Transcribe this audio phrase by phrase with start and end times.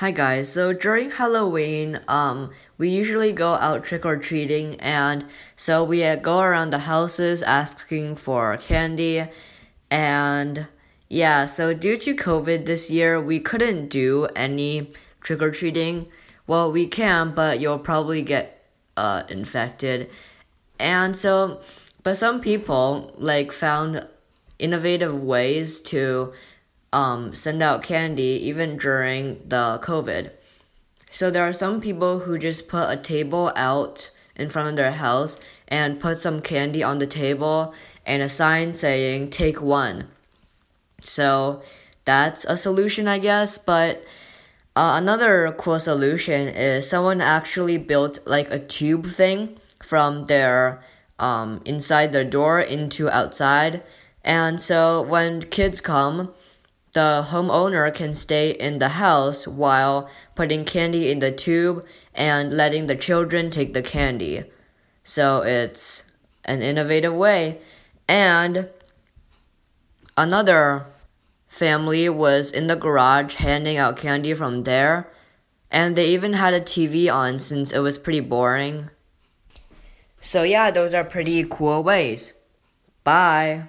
[0.00, 0.50] Hi guys.
[0.50, 5.26] So during Halloween, um, we usually go out trick or treating, and
[5.56, 9.26] so we uh, go around the houses asking for candy,
[9.90, 10.68] and
[11.10, 11.44] yeah.
[11.44, 16.06] So due to COVID this year, we couldn't do any trick or treating.
[16.46, 20.08] Well, we can, but you'll probably get uh infected,
[20.78, 21.60] and so,
[22.02, 24.08] but some people like found
[24.58, 26.32] innovative ways to
[26.92, 30.30] um, send out candy even during the COVID.
[31.10, 34.92] So there are some people who just put a table out in front of their
[34.92, 35.38] house
[35.68, 37.74] and put some candy on the table
[38.06, 40.08] and a sign saying take one.
[41.00, 41.62] So
[42.04, 43.58] that's a solution, I guess.
[43.58, 44.04] But
[44.76, 50.82] uh, another cool solution is someone actually built like a tube thing from their
[51.18, 53.82] um, inside their door into outside.
[54.24, 56.32] And so when kids come,
[56.92, 62.86] the homeowner can stay in the house while putting candy in the tube and letting
[62.86, 64.44] the children take the candy.
[65.04, 66.02] So it's
[66.44, 67.60] an innovative way.
[68.08, 68.68] And
[70.16, 70.86] another
[71.46, 75.10] family was in the garage handing out candy from there.
[75.70, 78.90] And they even had a TV on since it was pretty boring.
[80.20, 82.32] So, yeah, those are pretty cool ways.
[83.04, 83.68] Bye.